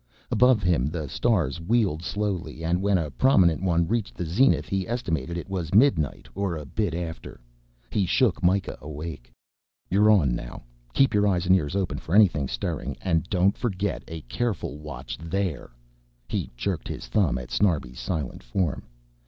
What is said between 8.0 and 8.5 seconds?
shook